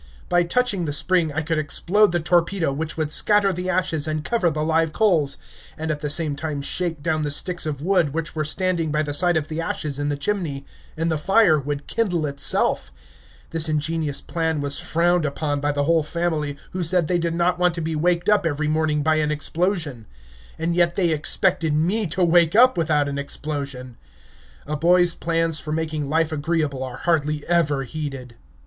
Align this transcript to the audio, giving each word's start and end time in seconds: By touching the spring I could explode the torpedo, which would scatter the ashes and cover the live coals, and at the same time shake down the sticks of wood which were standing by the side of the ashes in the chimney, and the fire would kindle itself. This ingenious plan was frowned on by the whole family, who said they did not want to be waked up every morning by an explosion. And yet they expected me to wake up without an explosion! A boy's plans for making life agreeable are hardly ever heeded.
By 0.29 0.41
touching 0.41 0.85
the 0.85 0.93
spring 0.93 1.31
I 1.31 1.43
could 1.43 1.59
explode 1.59 2.11
the 2.11 2.19
torpedo, 2.19 2.73
which 2.73 2.97
would 2.97 3.11
scatter 3.11 3.53
the 3.53 3.69
ashes 3.69 4.07
and 4.07 4.23
cover 4.25 4.49
the 4.49 4.63
live 4.63 4.93
coals, 4.93 5.37
and 5.77 5.91
at 5.91 5.99
the 5.99 6.09
same 6.09 6.35
time 6.35 6.63
shake 6.63 7.03
down 7.03 7.21
the 7.21 7.29
sticks 7.29 7.67
of 7.67 7.83
wood 7.83 8.11
which 8.11 8.35
were 8.35 8.43
standing 8.43 8.91
by 8.91 9.03
the 9.03 9.13
side 9.13 9.37
of 9.37 9.47
the 9.47 9.61
ashes 9.61 9.99
in 9.99 10.09
the 10.09 10.17
chimney, 10.17 10.65
and 10.97 11.11
the 11.11 11.19
fire 11.19 11.59
would 11.59 11.85
kindle 11.85 12.25
itself. 12.25 12.91
This 13.51 13.69
ingenious 13.69 14.21
plan 14.21 14.59
was 14.59 14.79
frowned 14.79 15.27
on 15.39 15.59
by 15.61 15.71
the 15.71 15.83
whole 15.83 16.01
family, 16.01 16.57
who 16.71 16.81
said 16.81 17.05
they 17.07 17.19
did 17.19 17.35
not 17.35 17.59
want 17.59 17.75
to 17.75 17.81
be 17.81 17.95
waked 17.95 18.27
up 18.27 18.43
every 18.43 18.67
morning 18.67 19.03
by 19.03 19.17
an 19.17 19.29
explosion. 19.29 20.07
And 20.57 20.73
yet 20.75 20.95
they 20.95 21.11
expected 21.11 21.75
me 21.75 22.07
to 22.07 22.23
wake 22.23 22.55
up 22.55 22.75
without 22.75 23.07
an 23.07 23.19
explosion! 23.19 23.97
A 24.65 24.75
boy's 24.75 25.13
plans 25.13 25.59
for 25.59 25.71
making 25.71 26.09
life 26.09 26.31
agreeable 26.31 26.81
are 26.83 26.97
hardly 26.97 27.45
ever 27.47 27.83
heeded. 27.83 28.35